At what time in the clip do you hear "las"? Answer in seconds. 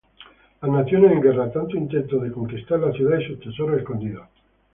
0.63-0.71